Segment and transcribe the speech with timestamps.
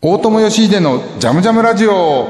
[0.00, 2.28] 大友義秀のジャムジャムラジオ。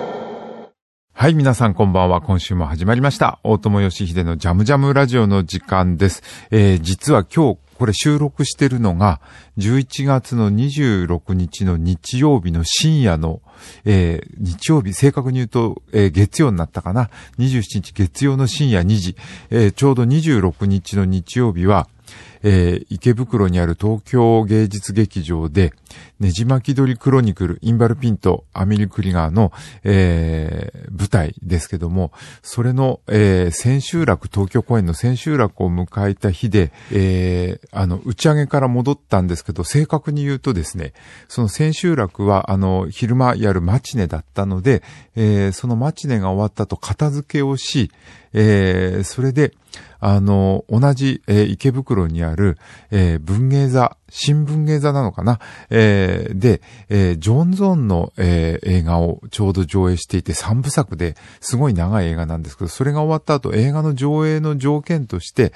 [1.13, 2.23] はい、皆さんこんばんは。
[2.23, 3.41] 今週も始まりました。
[3.45, 6.23] 大友義秀のジャムジャムラジオの時間です。
[6.51, 9.21] えー、実は今日、これ収録してるのが、
[9.59, 13.43] 11月の26日の日曜日の深夜の、
[13.85, 17.11] えー、日曜日、正確に言うと、えー、月曜になったかな。
[17.39, 19.17] 27日月曜の深夜2時、
[19.51, 21.87] えー、ちょうど26日の日曜日は、
[22.43, 25.73] えー、池袋にある東京芸術劇場で、
[26.21, 29.53] ねじ巻き鳥クロニクル、インバルピント、アミリクリガーの、
[29.85, 32.11] えー、舞台ですけども、
[32.43, 40.93] それの、えー、千秋楽、東京公演の千秋楽を迎えた日で、えー、あの、打ち上げから戻ったんですけど、正確に言うとですね、
[41.29, 44.83] その千秋楽は、あの、昼間やるマチネだったので、
[45.15, 47.93] えー、そのマチネが終わった後片付けをし、
[48.33, 49.53] えー、それで、
[50.01, 52.57] あの、同じ、えー、池袋にある、
[52.91, 55.39] えー、文芸座、新聞芸座なのかな、
[55.71, 65.53] えー、で、えー、ジョン・ゾーンの、えー、映画をちょうど上映していて3部作ですごい長い映画なんですけど、それが終わった後映画の上映の条件として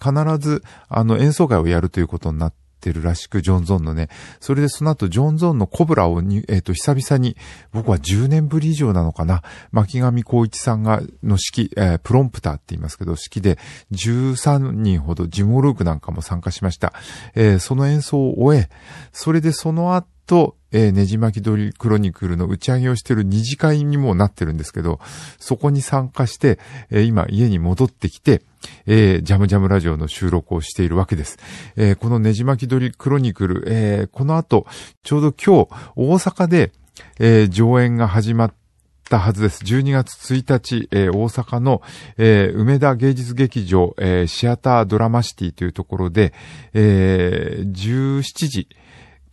[0.00, 4.08] 必ずあの演奏会をやるということになって、てるらしく、ジョン・ゾンのね。
[4.40, 7.36] それでその後、ジョン・ゾンのコブラをに、えっ、ー、と、久々に、
[7.72, 9.42] 僕は10年ぶり以上なのかな。
[9.72, 13.58] 巻上光一さんが、の式、えー、プロンプターって言いますけど、式で
[13.92, 16.92] 13人ほど、ジム・オルークなんかも参加しました。
[17.34, 18.70] えー、その演奏を終え、
[19.12, 25.00] それでその後、と、えー、ねじ巻き鳥クロニクルの打ち上げをしている二次会にもなってるんですけど、
[25.38, 26.58] そこに参加して、
[26.90, 28.42] えー、今家に戻ってきて、
[28.86, 31.38] えー、ジャムジャムラジオの収録をしているわけです。
[31.76, 34.66] え、このねじ巻き鳥クロニクル、え、この後、
[35.02, 36.72] ちょうど今日、大阪で、
[37.20, 38.66] え、上演が始まって、
[39.08, 39.62] たはずです。
[39.62, 41.82] 12月1日、えー、大阪の、
[42.18, 46.32] えー、梅田芸術劇場、えー、シアタードラマシティというところで、
[46.74, 48.68] えー、17時、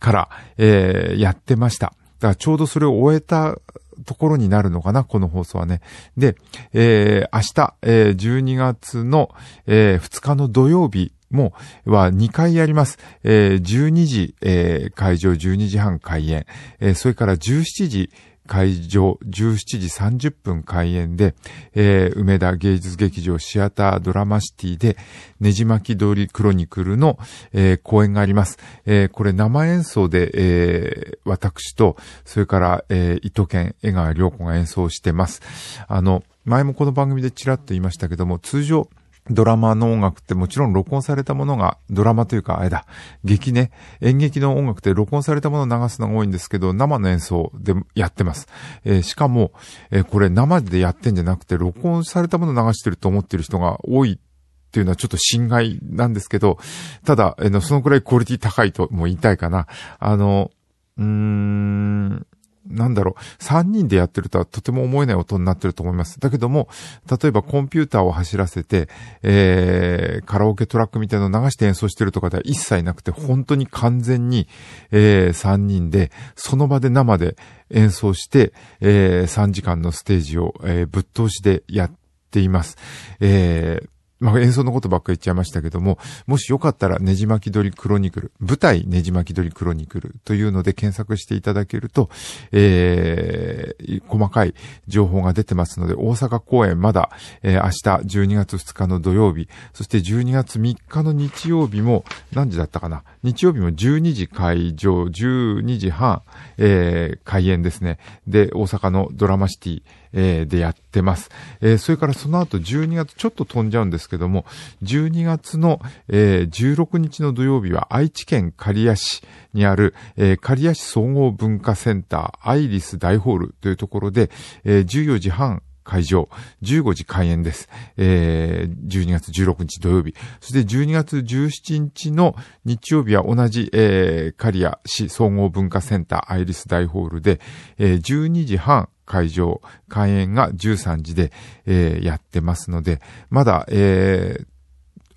[0.04, 1.94] から、えー、やってました。
[2.20, 3.56] だからちょうどそれを終えた
[4.04, 5.80] ところになるのかな、この放送はね。
[6.18, 6.36] で、
[6.74, 9.34] えー、明日、えー、12月の、
[9.66, 11.54] えー、2日の土曜日も、
[11.86, 12.98] は2回やります。
[13.22, 16.44] えー、12時、えー、会場、12時半開演。
[16.80, 18.10] えー、それから17時、
[18.46, 21.34] 会場17時30分開演で、
[21.74, 24.96] えー、梅田芸術劇場シアタードラマシティで、
[25.40, 27.18] ねじ巻き通りクロニクルの、
[27.52, 28.58] えー、公演があります。
[28.86, 35.40] えー、これ生演奏で、えー、私と、それから、えー、糸健、江川良子が演奏してます。
[35.88, 38.88] あの、前もこの番組でちらっと言いましたけども、通常、
[39.30, 42.86] ドラマの音楽ってもちろん録音されたものが、ドラマというか、あれだ、
[43.24, 43.70] 劇ね、
[44.02, 48.48] 演劇の音楽って録音されたものを流すのが多いんですけど、生の演奏でやってます。
[48.84, 49.52] えー、しかも、
[49.90, 56.58] えー、これ生でやってんじゃなくて、録音されたものを流してると思ってる人が多いっていうのはちょっと心外なんですけど、
[57.06, 59.66] ただ、えー、そのくらいクオリティ高いとも言いたいかな。
[60.00, 60.50] あの、
[60.98, 62.26] うーん、
[62.66, 66.18] なんだろう、三人でやってるとはとても思えない音になってると思います。
[66.20, 66.68] だけども、
[67.10, 68.88] 例えばコンピューターを走らせて、
[69.22, 74.48] えー、カラオケトラックみたいなのを流して演奏してるとかでは一切なくて、本当に完全に、
[74.90, 77.36] えー、三人で、その場で生で
[77.70, 81.92] 演奏して、えー、3時間のステージを、えー、ぶっ通しでやっ
[82.30, 82.76] ています。
[83.20, 83.93] えー
[84.24, 92.08] まあ、演奏のことばっかり言っちゃいましたけども、もしよかったら、ねじ巻き鳥クロニクル、舞台ねじ巻き鳥クロニクルというので検索していただけると、
[92.50, 94.54] えー、細かい
[94.88, 97.10] 情報が出てますので、大阪公演まだ、
[97.42, 97.68] えー、明
[98.02, 103.04] 日12月2日の土曜日、そして12月3日の日曜日も、何時だったかな？
[103.22, 106.22] 日曜日も12時会場、12時半、
[106.56, 107.98] えー、開演ですね。
[108.26, 109.82] で、大阪のドラマシティ、
[110.14, 111.30] えー、でやってます。
[111.60, 114.46] えー、それからその後12月、ちょっと飛んじゃうんですけども、
[114.82, 124.30] 12月の、えー、16日の土曜日は愛知県刈谷市にある、えー、刈谷市総合文化センターアイリス大ホールというところで、
[124.64, 126.28] えー、14時半会場、
[126.62, 127.68] 15時開演です。
[127.96, 130.14] えー、12月16日土曜日。
[130.40, 137.40] そして12月17日の日曜日は同じ、えー、刈谷市総合文化センターアイリス大ホールで、
[137.78, 141.32] えー、12時半会場、開演が13時で、
[141.66, 144.46] えー、やってますので、まだ、えー、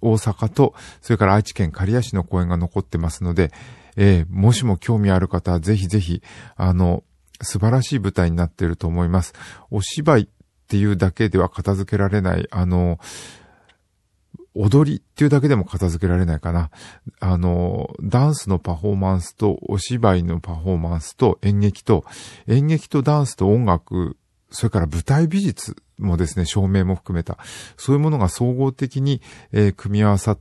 [0.02, 3.52] 大阪と、それから愛知県刈谷市の公演が残ってますので、
[3.96, 6.22] えー、もしも興味ある方はぜひぜひ、
[6.56, 7.04] あの、
[7.42, 9.34] 素晴らしい舞台になっていると思います。
[9.70, 10.28] お芝居っ
[10.68, 13.00] ていうだけでは片付けられない、あの、
[14.58, 16.72] 踊りっていうだけでも片付けられないかな。
[17.20, 22.06] あの、ダンスのパフォーマンスとお芝居のパフォーマンスと演劇と、
[22.48, 24.18] 演劇とダンスと音楽、
[24.50, 27.38] それから舞台美術もですね、照明も含めた、
[27.78, 29.22] そういうものが総合的に、
[29.52, 30.40] えー、組み合わさっ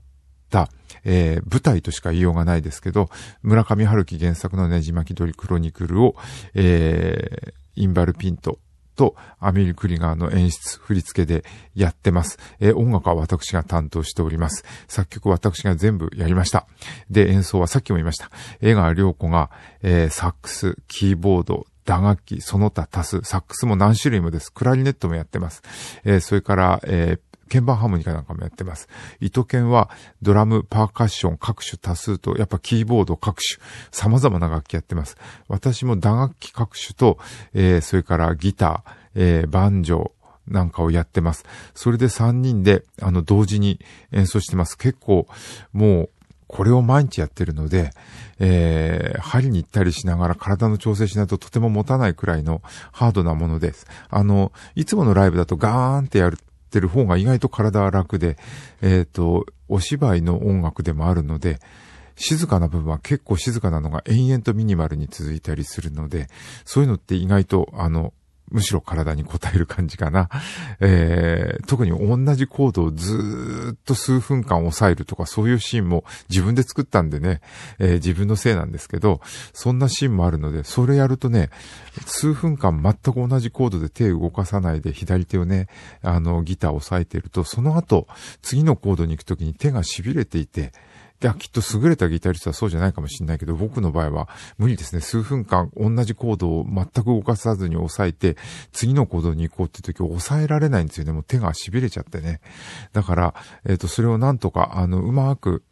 [0.50, 0.70] た、
[1.04, 3.10] えー、舞台としか言いようがないですけど、
[3.42, 6.16] 村上春樹原作のねじ巻き鳥クロニクルを、
[6.54, 8.58] えー、インバルピント
[8.96, 11.44] とアミルクリガーの演出、振り付けで
[11.74, 12.38] やってます。
[12.58, 14.64] えー、音楽は私が担当しております。
[14.88, 16.66] 作曲私が全部やりました。
[17.10, 18.30] で、演奏はさっきも言いました。
[18.60, 19.50] 江川良子が、
[19.82, 24.52] えー、サックス、キーボード、打楽器、その他多数、サックスも何種類もです。
[24.52, 25.62] クラリネットもやってます。
[26.04, 28.88] えー、それから、えー、鍵盤ハーモニカなんかもやってます。
[29.20, 29.90] 糸剣は
[30.22, 33.60] ドラム、パーカッション、各種多数と、やっぱキーボード各種、
[33.90, 35.16] 様々な楽器やってます。
[35.48, 37.18] 私も打楽器各種と、
[37.54, 40.10] えー、それからギター、えー、バンジョー、
[40.48, 41.44] なんかをやってます。
[41.74, 43.80] それで3人で、あの、同時に
[44.12, 44.78] 演奏してます。
[44.78, 45.26] 結構、
[45.72, 46.10] もう、
[46.48, 47.90] これを毎日やってるので、
[48.38, 52.62] えー、針に行ったりしながら体の調整しないととても持たないくらいの
[52.92, 53.86] ハードなものです。
[54.08, 56.38] あの、いつものライブだとガーンってやる
[56.76, 58.36] ってる方が意外と体は楽で、
[58.82, 61.58] えっ、ー、と、お芝居の音楽でもあるので、
[62.16, 66.28] 静かな部分は結構静かなのが延々とミニマルに続いたりするので、
[66.64, 68.12] そういうのって意外と、あの、
[68.50, 70.28] むしろ体に応える感じかな。
[70.80, 77.40] えー、特に同じコードをずっと数分間抑えるとかそういうシーンも自分で作ったんでね、
[77.78, 79.20] えー、自分のせいなんですけど、
[79.52, 81.50] そんなシーンもあるので、それやるとね、
[82.06, 85.68] 数分間全く同じコードで手を動かさないで左手をね、
[86.02, 88.06] あの、ギターを押さえてると、その後、
[88.42, 90.72] 次のコードに行くときに手が痺れていて、
[91.22, 94.28] いや、きっと優れたギタリストはそうじゃないかもしれないけど、僕の場合は
[94.58, 95.00] 無理ですね。
[95.00, 98.36] 数分間同じコードを全く動かさずに押さえて、
[98.72, 101.12] 次のコードに行こうって時を抑えられないんですよね。
[101.12, 102.40] もう手が痺れちゃってね。
[102.92, 103.34] だから、
[103.64, 105.62] えっ、ー、と、それをなんとか、あの、うまく、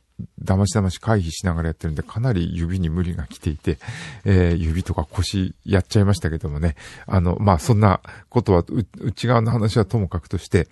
[0.40, 3.78] だましだまし回避しながらやってるんで、かなり指に無理が来ていて、
[4.24, 6.76] えー、指とか腰やっちゃいましたけどもね。
[7.06, 8.00] あの、まあ、そんな
[8.30, 8.64] ことは、
[9.00, 10.68] 内側の話はともかくとして、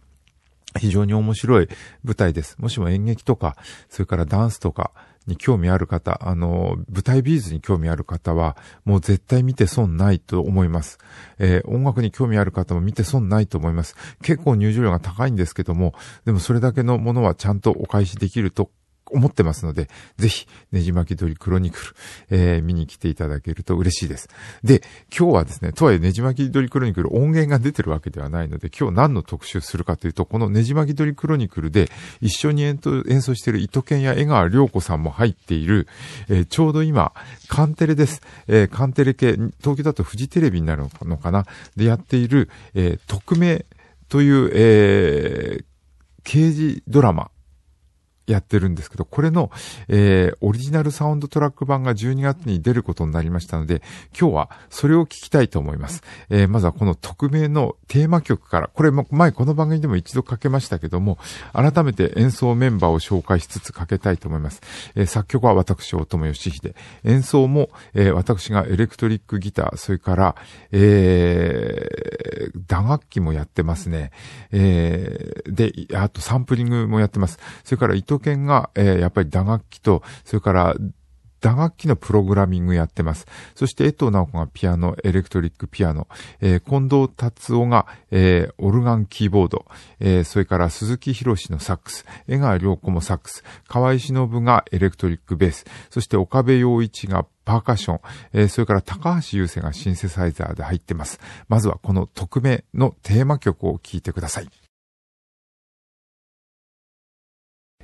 [0.78, 1.68] 非常に面白い
[2.04, 2.56] 舞台です。
[2.58, 3.56] もしも演劇とか、
[3.88, 4.92] それからダンスとか
[5.26, 10.98] に興味ある方、あの、舞台ビーズに興味ある方は、もう絶対見て損ないと思います。
[11.38, 13.96] えー、音楽に興味ある方も見て損ないと思います。
[14.22, 18.70] 結構入場料が高いんですけども、でもそれだけのものはちゃんとお返しできると
[19.12, 21.84] 思ってますので、ぜひ、ねじ巻き鳥クロニクル、
[22.30, 24.28] えー、見に来ていただけると嬉しいです。
[24.64, 24.82] で、
[25.16, 35.86] 今日はですね、とはいえねじ巻き鳥クロニクル音源が出てるわけではないので、今日何の特集するかというと、このねじ巻き鳥クロニクルで一緒に演奏している糸犬や江川良子さんも入っている、
[36.28, 37.12] えー、ちょうど今、
[37.48, 38.22] カンテレです。
[38.46, 41.44] えー、カンテレ系、東京だとフジテレビになるのかな？
[41.76, 43.64] でやっている、えー、匿名
[44.08, 45.64] という、えー、
[46.24, 47.30] 刑事ドラマ
[48.32, 49.50] やってるんですけど、これの、
[49.88, 53.82] えー、オリジナルサウンドトラック版が12月に出ることになりましたので、
[54.18, 56.02] 今日はそれを聞きたいと思います。
[56.30, 61.18] えー、まずはこの匿名のテーマ曲から、これも前この番組でも一度かけましたけども、
[61.52, 64.60] 改めて演奏メンバーを紹介しつつかけたいと思います。
[64.94, 66.74] えー、作曲は私、大友義秀。
[67.04, 70.36] 演奏も、えー、私がエレクトリックギター、それから、
[70.70, 74.10] えー、打楽器もやってますね。
[74.50, 77.38] えー、で、あとサンプリングもやってます。
[77.64, 80.74] それから糸犬が、えー、やっぱり打楽器と、それから
[81.42, 83.26] 打楽器のプログラミングやってます。
[83.54, 86.06] そして、江藤直子がピアノ、エレクトリックピアノ、
[86.40, 89.66] えー、近藤達夫が、えー、オルガンキーボード、
[89.98, 98.00] えー、それから鈴木博士のサックス、江川良子もサックス、河合忍がエレクトリックベース、そして岡部陽一がパーカッション、
[98.32, 101.18] えー、それから高橋優生がシンセサイザーで入ってます。
[101.48, 104.61] まずはこの匿名のテーマ曲を聴いてください。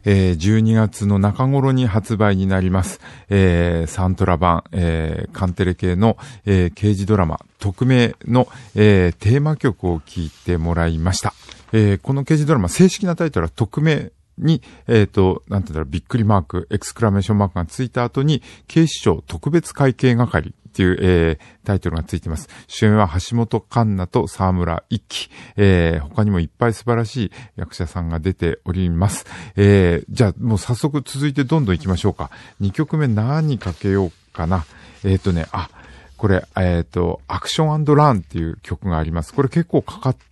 [0.05, 11.35] えー、12月の中頃に発売になります、えー、サントラ版、えー、カンテレ系の、えー、刑事ドラマ、匿名の、えー、テーマ曲を聴いてもらいました。
[11.73, 22.49] えー、この刑事ドラマ、正式なタイトルは匿名に、えっ、ー、と、なんて言うんだろう、びっくりマーク、エクスクラメーションマークがついた後に、警視庁特別会計係っていう、えー、タイトルがついてます。
[22.69, 25.31] 主演は橋本環奈と沢村一樹。
[25.57, 29.27] えー、他にもいっぱい素晴らしい役者さんが出ております。
[29.57, 32.31] えー、じゃあもう早速続いてどんどん行きましょうか。
[32.61, 34.67] 2曲目何にかけようかな。
[35.05, 35.69] えっ、ー、とね、あ、
[36.17, 39.35] これ、えっ、ー、と、アクションランっていう曲があります。
[39.35, 40.29] これ結構かかって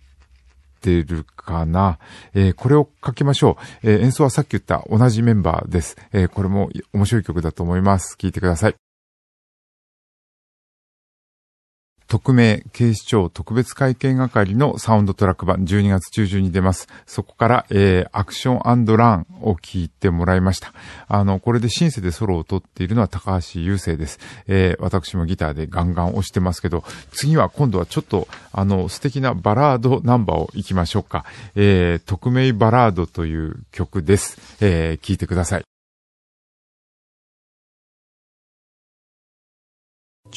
[0.87, 1.99] てるかな。
[2.33, 3.89] えー、これを書きましょう。
[3.89, 5.97] えー、演奏はさっき言った同じメンバーです。
[6.13, 8.15] えー、これも面白い曲だと思います。
[8.17, 8.86] 聴いてください。
[12.07, 16.87] 特命警視庁特別会計係のサウンドトラック版12月中旬に出ます。
[17.05, 20.73] そこから、えー、アクションランを聞いてもらいました。
[21.07, 24.19] あの、これでシンセでソロを取っているのは高橋優生です。
[24.47, 31.25] えー、私もギターでガンガン押してますけど、次は今度はちょっと、あの、素敵なバラードナンバーを行きましょうか。
[31.55, 34.37] えー、特命バラードという曲です。
[34.61, 35.76] えー、聞いてください。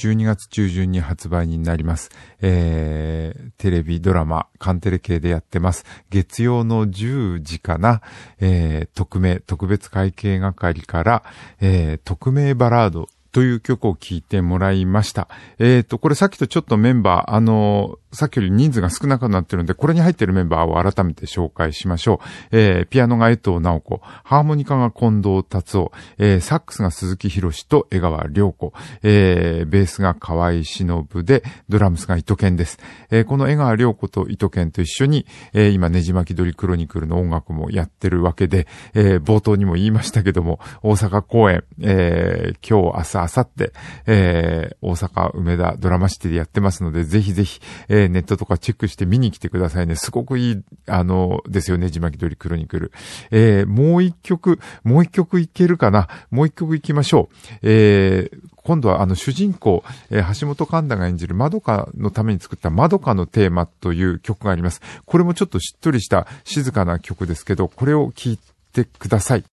[0.00, 2.10] 12月中旬に発売になります。
[2.40, 5.84] えー、テレビドラマ、カンテレ系でやってます。
[6.08, 8.00] 月曜の10時かな、
[8.40, 11.22] えー、特命、特別会計係から、
[11.60, 15.28] えー、特命バラードという曲を聴いてもらいました。
[15.58, 22.56] えっ、と、これさっきとちょっとメンバー、あのさっきより人数が少なくなってるので、これに入ってるメンバーを改めて紹介しましょう。
[22.56, 32.78] えー、ピアノが江藤直子、ハーモニカが近藤達夫、えー、サックスが鈴木博士と江川良子、えー、ベースが河合忍で、ドラムスが糸健です。
[33.10, 43.72] えー、この江川良子と糸健と一緒に、えー、今、ねじ巻き鳥クロニクルの音楽もやってるわけで、えー、冒頭にも言いましたけども、大阪公演、えー、今日、明日、明後日、
[44.06, 49.96] えー、大阪梅田ドラマシティでやってますので、ぜひぜひ、えー、えネットとかチェックして見に来てくださいね。
[49.96, 52.92] すごくいい、あの、ですよね、じまきどりクロニクル。
[53.30, 57.56] えー、もう一曲、もう一曲いけるかなもう一曲いきましょう。
[57.62, 64.80] えー、今度はあの主人公、えー、橋本環奈が演じるまどかのために作ったまどかのテーマという曲があります。
[65.04, 68.38] これもちょっとしっとりした静かな曲ですけど、これを聴い
[68.72, 69.49] てください。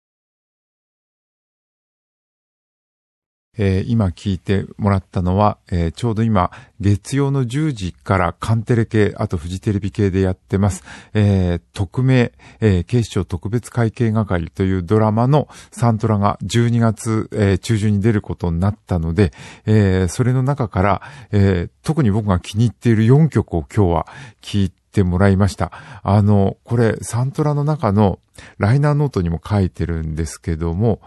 [3.56, 10.82] えー、今聞いてもらったのは、えー、ちょうど今、月曜の10時からカンテレ系、あとフジテレビ系でやってます、
[11.14, 19.32] えー、特命、え警視庁特別会計係というドラマのサントラが12月、え中旬に出ることになったので、
[19.66, 24.06] えそれの中から、え特に僕が気に入っている4曲を今日は
[24.42, 25.72] 聞いててもらいました。
[26.02, 28.20] あの、これ、サントラの中の
[28.58, 31.00] ライナーノートにも書いてるんですけども、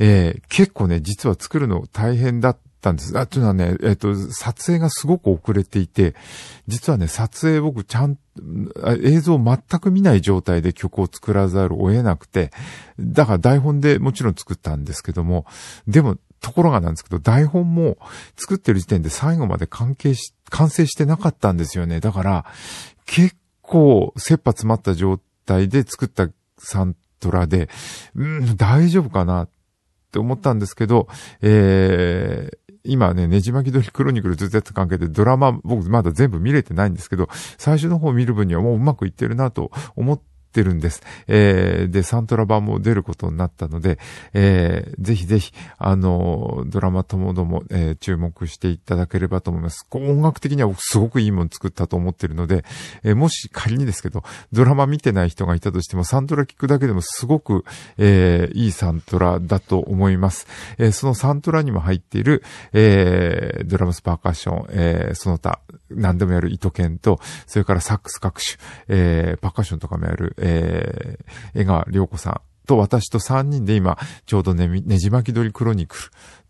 [0.00, 3.16] えー、結構ね、実は作るの大変だったんです。
[3.16, 6.14] あ、というのはね、えっ、ー、と、撮影がすごく遅れていて、
[6.66, 8.18] 実はね、撮影僕ちゃん、
[9.02, 12.50] 映像全く見ない状態で曲を作らざるを得なくて、
[12.98, 15.46] だから台本でもちろん作ったんですけども、
[15.86, 17.98] でも、ところがなんですけど、台本も
[18.36, 22.00] 作ってる時点で最後まで関係し、完成してなかったんですよね。
[22.00, 22.44] だから、
[23.08, 27.68] 結構、切羽詰まった状態で作ったサントラで、
[28.14, 29.48] うん、大丈夫かなっ
[30.12, 31.08] て思ったんですけど、
[31.40, 41.02] えー、今ね、ねじ巻き鳥クロニクルずっとやった関係でドラマ僕まだ全部見れてないんですけど、最初の方見る分にはもううまくいってるなと思ってってるんです。
[41.28, 43.98] えー、で、サントラ版も出ることになったので、
[44.32, 49.86] えー、ぜひぜひ、あの、ドラマともども、えー、注目していただければと思います。
[49.90, 52.64] 音楽的にはすごくいいもの作ったと思ってるので、
[53.02, 57.64] えー、もし仮にですけど、ドラマ見てない人がいたとしても、サントラ聞くだけでもすごく、
[57.98, 60.46] えー、いいサントラだと思います。
[60.78, 72.47] えー、そのサントラにも入っている、えー、ドラムスパーカッション、えー、その他、何でもやる糸剣と、それからサックス各種、えー、パッカッションとかもやる、えー、江川良子さん。
[72.68, 76.02] と私と3人で今、ちょうどね、ねじ巻き鳥クロニクル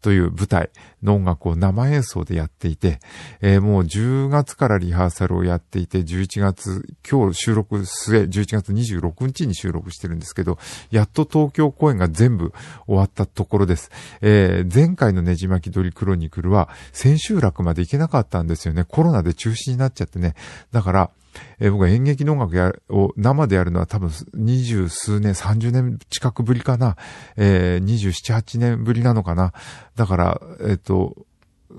[0.02, 0.70] という舞台
[1.02, 2.98] の音楽を生演奏でやっていて、
[3.40, 10.58] えー、もう10月からリハーサルをやっていて、11月、今日収録末、11月26日に収録してるんですけど、
[10.90, 12.52] やっと東京公演が全部
[12.86, 13.90] 終わったところです。
[14.20, 18.84] えー、前回のねじ巻き鳥クロニクルは千秋楽まで行けなかったんですよね。
[18.84, 20.34] コロナで中止になっちゃってね。
[20.72, 21.10] だから、
[21.58, 26.96] えー、僕は演劇の音楽やを生でやるのは多分二十数年、三十年近くぶりかな。
[27.36, 29.52] え、二十七、八年ぶりなのかな。
[29.96, 31.26] だから、えっ、ー、と、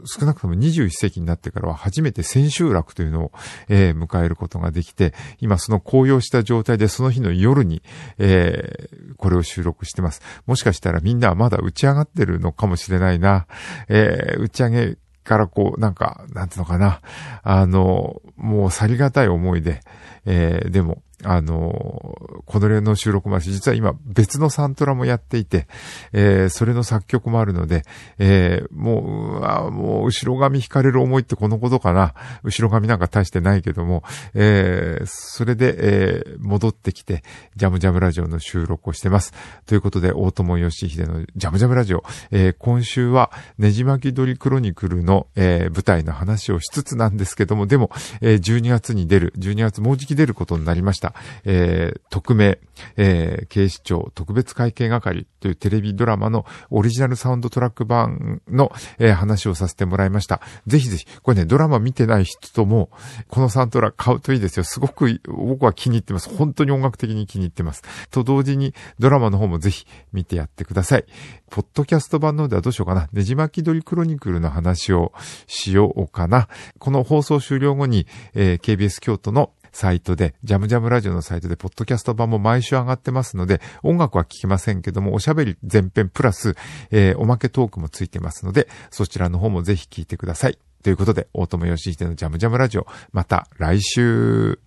[0.06, 3.32] 少なくとも21世紀になってからは初めて千秋楽というのを、
[3.68, 7.82] えー、迎えることができて、今その紅葉した状態でその日の夜に、
[8.18, 10.22] えー、これを収録してます。
[10.46, 13.48] もしかしたらみんなはまだ打ち上がってるのかもしれないな。
[13.88, 17.02] えー、打ち上げからこう、なんか、なんていうのかな。
[17.44, 19.82] あの、もう去りがたい思いで、
[20.26, 25.68] えー、でも、あの、この例の収録もあるし、実は今別のサントラもやっていて、
[26.14, 27.84] えー、それの作曲もあるので、
[28.18, 32.14] えー、もう、うわもう、後ろ髪引かれる思いってこのことかな。
[32.44, 37.24] 後ろ髪なんか大してないけども、えー、それで、えー、戻ってきて、
[37.56, 39.34] ジャムジャムラジオの収録をしてます。
[39.66, 51.09] ということで、大友義秀のジャムジャムラジオ、えー、今週は、ねじ巻き鳥クロニクルの、えー、舞台の話をしつつなんですけども、でも、えー、12月に出る、12月もうじき出ることになりました。。
[51.46, 52.60] えー、特命、
[52.98, 60.42] えー、警視庁特別会計係というテレビドラマのオリジナルサウンドトラック版の、えー、話をさせてもらいました。
[60.68, 62.90] ぜひぜひ、これね、ドラマ見てない人とも、
[63.28, 64.64] このサントラ買うといいですよ。
[64.64, 66.30] すごく僕は気に入ってます。
[66.30, 67.84] 本当に音楽的に気に入ってます。
[68.12, 71.06] と同時に、ドラマの方もぜひ見てやってください。
[71.50, 73.10] ポッドキャスト版のではどうしようかな。
[73.12, 75.14] ねじ巻き鳥クロニクルの話を
[75.48, 76.48] しようかな。
[76.78, 86.56] この放送終了後に、えー、KBS 京都のサイトで、ジャムジャムラジオのサイトで、ポッドキャスト版も毎週上がってますので、音楽は聴きませんけども、おしゃべり全編プラス、
[86.92, 90.58] えー、おまけトークもついてますので、そちらの方もぜひ聞いてください。
[90.84, 94.60] ということで、大友義秀のジャムジャムラジオ、また来週。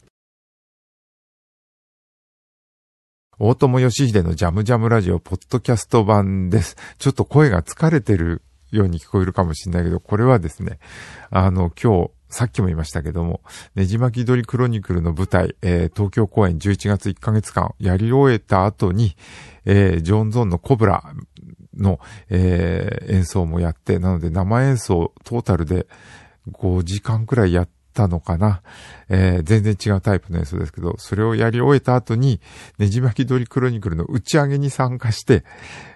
[3.39, 6.77] 大友義秀のジャムジャムラジオ、ポッドキャスト版です。
[6.99, 10.79] ちょっと声が疲れてるように聞こえるかもしれないけど、これはですね、
[11.31, 13.43] あの、今日、さっきも言いましたけども、
[13.75, 19.17] ねじ巻き鳥クロニクルの舞台、えー、東京公演11月1ヶ月間やり終えた後に、
[19.67, 21.05] えー、ジョンゾンのコブラ
[21.77, 25.87] の、えー、演奏もやって、なので生演奏トータルで
[26.53, 28.63] 5時間くらいやってたのかな。
[29.09, 32.41] えー、全然違うタイプの演奏ですけど、それをやり終えた後に、
[32.79, 35.45] ねじ巻き鳥クロニクルの打ち上げに参加して、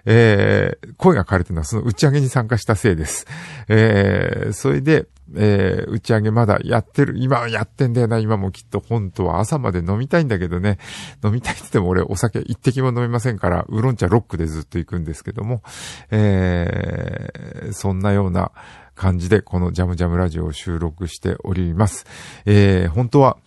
[0.05, 3.25] えー、声が枯れてるのはその打ち上げに参加したせいです。
[3.67, 10.77] えー、それで、えー、打ち上げまだやってる、今はやってんだよな、今もきっと本当は朝まで飲みたいんだけどね、
[11.23, 15.63] 飲みたいって言っても俺お酒一滴も飲めませんから、ウーロン茶ロックでずっと行くんですけども、
[16.11, 18.51] えー、そんなような
[18.97, 22.05] 感じでこのジャムジャムラジオを収録しております。
[22.45, 23.37] えー、本当は、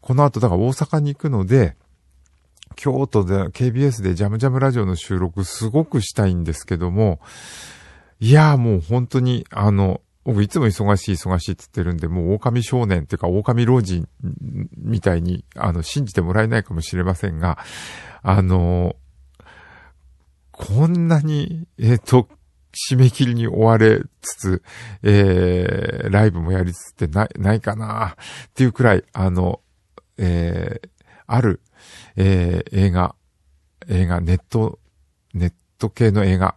[0.00, 1.76] この後だから大阪に行くので、
[2.76, 7.20] 京都で KBS でジャムジャムラジオの収録すごくしたいんですけども、
[8.20, 14.08] いやーもう本当にあの、僕いつも忙しい忙しいって言ってるんで、もう狼少年っていうか狼老人
[14.76, 17.58] みたいに、あの、信じてもらえないかもしれませんが、
[18.22, 18.96] あの、
[20.52, 22.28] こんなに、えっ、ー、と、
[22.72, 24.62] 締め切りに追われつつ、
[25.02, 28.08] えー、ライブもやりつつってない、ないかな。
[28.08, 29.60] っていうくらい、あの、
[30.16, 30.88] えー、
[31.26, 31.60] ある、
[32.16, 33.14] えー、映画、
[33.88, 34.78] 映画、ネット、
[35.34, 36.56] ネット系の映画、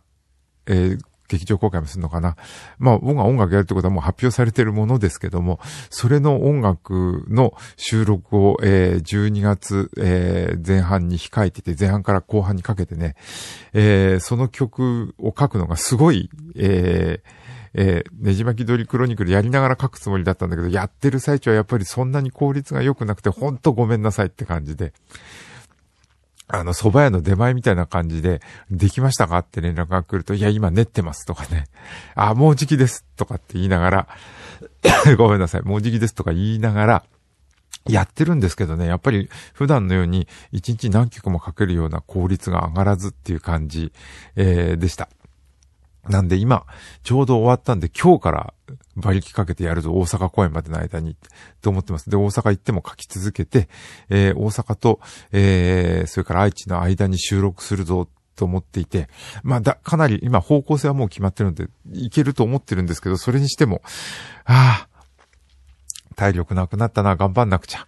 [0.68, 2.36] えー、劇場公開もするのかな。
[2.78, 13.16] まあ、僕が音楽やるってことはもう発表されてるものですけども、それの音楽の収録を、えー、12月、えー、前半に控えてて、前半から後半にかけてね、
[13.74, 17.22] えー、その曲を書くのがすごい、え、
[17.78, 24.94] えー、ねじ巻き鳥クロニクルやりながら書くつもりだったんだけど、やってる最中はやっぱりそんなに効率が良くなくて、ほんとごめんなさいって感じで。
[26.48, 29.40] あの、蕎麦屋の出前みたいな感じで、できましたか？
[29.40, 31.66] って連絡が来ると、いや、今練ってますとかね。
[32.14, 34.08] あ、もう時期ですとかって言いながら、
[35.18, 37.04] ごめんなさい、もう時期ですとか言いながら、
[37.88, 43.92] やってるんですけどね、やっぱり普段のように一日何曲もかけるような効率が上がらずっていう感じ、
[44.36, 45.10] えー、でした。
[46.10, 46.66] なんで今、
[47.04, 48.54] ちょうど終わったんで今日から
[48.96, 51.16] 馬力かけてやるぞ、大阪公演までの間に、
[51.62, 52.10] と思ってます。
[52.10, 53.68] で、大阪行っても書き続けて、
[54.10, 55.00] えー、大阪と、
[55.32, 59.08] えー、それから愛知の間に収録するぞ、と思っていて、
[59.44, 63.82] まあ、だ、かなり今方向性はもう決まってるので、いけると思ってるんですけど、それにしても、
[64.44, 67.86] ああ、体力なくなったな、頑張んなくちゃ、っ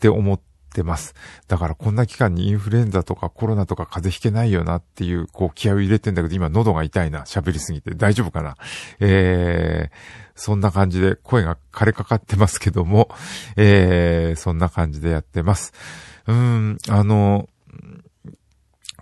[0.00, 0.44] て思って、
[0.82, 1.14] っます。
[1.48, 4.76] だからこんな期間にインフルエンザとかコロナとか風邪ひけないよな。
[4.76, 7.94] っていう、こう気合を入れてんだけど、今喉が痛いな、喋りすぎて。
[7.94, 8.56] 大丈夫かな？
[9.00, 13.08] えー、そんな感じで声が枯れかかってますけども、
[13.56, 15.72] えー、そんな感じでやってます。
[16.28, 17.48] うん、あの、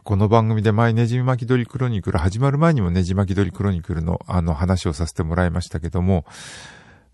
[0.04, 6.24] この番組で前ねじ巻き鳥クロニクル始まる前にもねじ巻き鳥クロニクルのあの話をさせてもらいましたけども、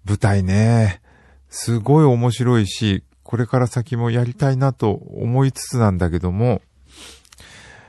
[0.04, 1.00] 舞台ね、
[1.48, 6.62] すごい面白いし、これから先もやりたいなと思いつつなんだけども、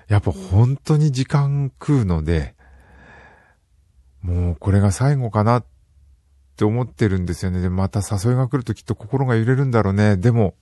[0.07, 2.53] やっぱ本当に時間食うので、
[4.21, 5.65] もうこれが最後かなっ
[6.51, 7.61] って思ってるんですよね。
[7.61, 10.17] で、また誘いが来るときっと心が揺れるんだろうね。
[10.17, 10.55] でも、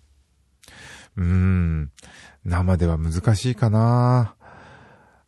[1.18, 1.92] うーん、
[2.46, 4.36] 生では難しいかな。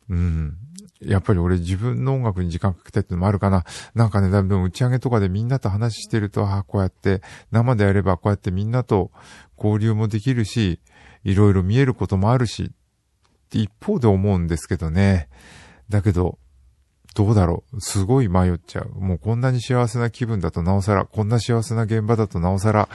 [0.10, 0.58] うん。
[1.02, 3.66] やっぱり俺自分の音楽に時間かけたいってのもあるかな。
[3.96, 7.22] なんかね、だいぶ打ち上げとかでみんなと話してると、ああ、こうやって
[7.52, 9.12] 生でやればこうやってみんなと
[9.58, 10.80] 交流もできるし、
[11.24, 15.28] いろいろ見えることもあるし、って一方で思うんですけどね。
[15.90, 16.38] だけど、
[17.14, 17.82] どうだろう。
[17.82, 18.90] すごい迷っちゃう。
[19.00, 22.88] もうこんなに幸せな気分だとなおさら、こんな幸せな現場だとなおさら、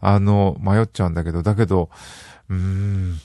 [0.00, 1.88] あの、迷っちゃうんだけど、だけど、
[2.50, 3.18] うーん、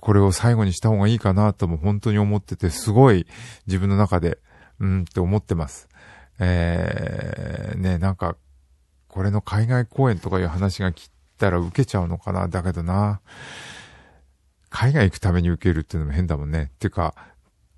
[0.00, 3.26] これを最後にした方がいいかなとも本当に思ってて、すごい
[3.66, 4.38] 自分の中で、
[4.78, 5.88] うんって思ってます。
[6.38, 8.36] えー、ね、なんか、
[9.08, 12.48] これの海外公演とかいう話が来たら受けちゃうのかな。
[12.48, 13.20] だけどな、
[14.70, 16.70] 海外行くために受けるっていうのも変だもんね。
[16.74, 17.14] っていうか、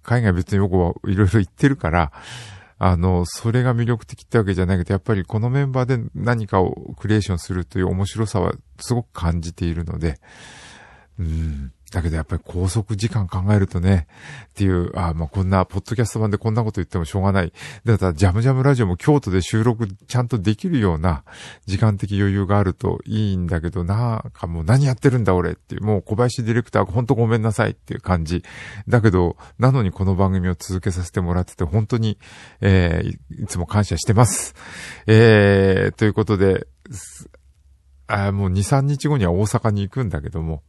[0.03, 2.13] 海外別に僕はいろいろ行ってるから、
[2.79, 10.19] あの、それが魅力的ってわけじゃないけど、やっぱりこのメンバーで何かをクリエーションするという面白さはすごく感じているので、
[11.19, 14.07] うん、だけどやっぱり拘束時間考えるとね、
[14.49, 17.53] っていう、あまあこんな、ポッドキャスト版でこんなこと言ってもしょうがない。
[17.85, 21.23] だから、ジャムジャムラジオも京都で収録ちゃんとできるような
[21.67, 28.43] 時間的余裕があるといいんだけど、なんかもう何やってるんだ俺っていう、もう小林ディレクターほんとごめんなさいっていう感じ。
[28.89, 32.19] だけど、なのにこの番組を続けさせてもらってて、本当に、
[32.63, 34.55] えー、いつも感謝してます。
[35.07, 36.67] えー、ということで、
[38.07, 40.63] あもう2、3日後には大阪に行くんだけども、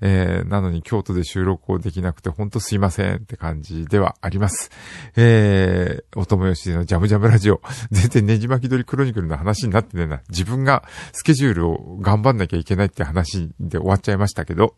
[0.00, 4.70] えー、なのに京都で収録をできなくてほんとすいませんって感じではあります。
[5.16, 7.60] えー、おともよしのジャムジャムラジオ、
[7.90, 10.22] 全然ねじ巻き鳥クロニクルの話になってねえな。
[10.28, 14.74] 自分がスケジュールを頑張んなきゃいけないって話で終わっちゃいましたけど、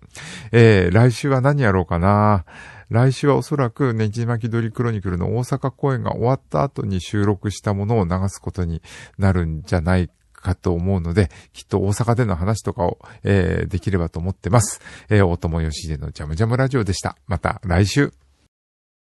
[0.52, 2.44] えー、来週は何やろうかな。
[2.90, 8.80] 来週はおそらくねじ巻き鳥クロニクルの大阪公演が終わった後に収録したものを流すことに
[9.18, 14.80] なるんじゃないかと思うので、きっと大阪での話とかを、えー、できればと思ってます。
[15.08, 17.16] えー、大友義秀のジャムジャムラジオでした。
[17.26, 18.27] また来週。